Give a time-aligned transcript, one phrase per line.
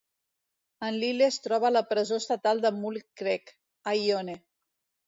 [0.87, 3.57] En Lyle es troba a la presó estatal de Mule Creek,
[3.93, 4.43] a Ione.